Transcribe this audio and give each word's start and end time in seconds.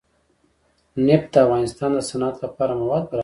نفت 1.05 1.27
د 1.33 1.35
افغانستان 1.45 1.89
د 1.95 1.99
صنعت 2.09 2.35
لپاره 2.45 2.71
مواد 2.81 3.03
برابروي. 3.09 3.19